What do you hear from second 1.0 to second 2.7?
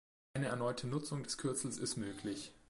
des Kürzels ist möglich.